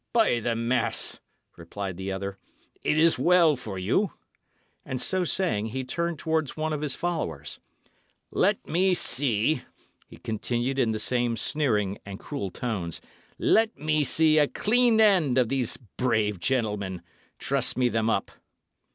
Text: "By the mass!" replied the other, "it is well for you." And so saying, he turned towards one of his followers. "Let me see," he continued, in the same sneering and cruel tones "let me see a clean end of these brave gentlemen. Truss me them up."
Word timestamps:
"By 0.13 0.39
the 0.39 0.55
mass!" 0.55 1.19
replied 1.57 1.95
the 1.95 2.11
other, 2.11 2.39
"it 2.83 2.97
is 2.97 3.19
well 3.19 3.55
for 3.55 3.77
you." 3.77 4.09
And 4.83 4.99
so 4.99 5.23
saying, 5.23 5.67
he 5.67 5.83
turned 5.83 6.17
towards 6.17 6.57
one 6.57 6.73
of 6.73 6.81
his 6.81 6.95
followers. 6.95 7.59
"Let 8.31 8.67
me 8.67 8.95
see," 8.95 9.61
he 10.07 10.17
continued, 10.17 10.79
in 10.79 10.91
the 10.91 10.97
same 10.97 11.37
sneering 11.37 11.99
and 12.03 12.17
cruel 12.19 12.49
tones 12.49 12.99
"let 13.37 13.77
me 13.77 14.03
see 14.03 14.39
a 14.39 14.47
clean 14.47 14.99
end 14.99 15.37
of 15.37 15.49
these 15.49 15.77
brave 15.97 16.39
gentlemen. 16.39 17.03
Truss 17.37 17.77
me 17.77 17.87
them 17.87 18.09
up." 18.09 18.31